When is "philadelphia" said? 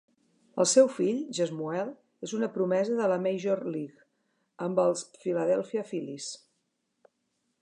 5.23-5.89